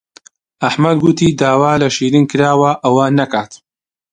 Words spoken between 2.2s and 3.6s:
کراوە ئەوە نەکات.